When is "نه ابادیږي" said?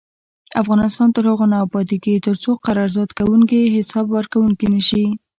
1.53-2.23